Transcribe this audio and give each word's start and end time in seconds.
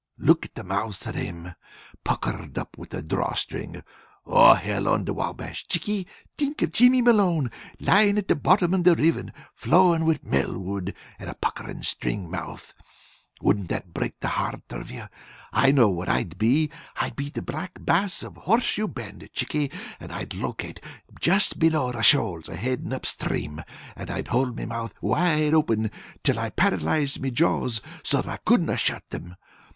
Look 0.17 0.45
at 0.47 0.55
the 0.55 0.63
mouths 0.63 1.05
of 1.05 1.13
thim! 1.13 1.53
Puckered 2.03 2.57
up 2.57 2.75
with 2.75 2.91
a 2.95 3.03
drawstring! 3.03 3.83
Oh, 4.25 4.55
Hell 4.55 4.87
on 4.87 5.05
the 5.05 5.13
Wabash, 5.13 5.67
Chickie, 5.67 6.07
think 6.39 6.63
of 6.63 6.73
Jimmy 6.73 7.03
Malone 7.03 7.51
lyin' 7.79 8.17
at 8.17 8.27
the 8.27 8.35
bottom 8.35 8.73
of 8.73 8.87
a 8.87 8.95
river 8.95 9.25
flowin' 9.53 10.05
with 10.05 10.23
Melwood, 10.23 10.95
and 11.19 11.29
a 11.29 11.35
puckerin' 11.35 11.83
string 11.83 12.31
mouth! 12.31 12.73
Wouldn't 13.43 13.69
that 13.69 13.93
break 13.93 14.19
the 14.19 14.29
heart 14.29 14.63
of 14.71 14.89
you? 14.89 15.03
I 15.53 15.69
know 15.71 15.89
what 15.91 16.09
I'd 16.09 16.39
be. 16.39 16.71
I'd 16.95 17.15
be 17.15 17.29
the 17.29 17.43
Black 17.43 17.73
Bass 17.79 18.23
of 18.23 18.35
Horseshoe 18.37 18.87
Bend, 18.87 19.29
Chickie, 19.33 19.71
and 19.99 20.11
I'd 20.11 20.33
locate 20.33 20.79
just 21.19 21.59
below 21.59 21.91
the 21.91 22.01
shoals 22.01 22.47
headin' 22.47 22.91
up 22.91 23.05
stream, 23.05 23.61
and 23.95 24.09
I'd 24.09 24.29
hold 24.29 24.57
me 24.57 24.65
mouth 24.65 24.95
wide 24.99 25.53
open 25.53 25.91
till 26.23 26.39
I 26.39 26.49
paralyzed 26.49 27.21
me 27.21 27.29
jaws 27.29 27.83
so 28.01 28.23
I 28.25 28.37
couldn't 28.37 28.75
shut 28.79 29.03
thim. 29.11 29.35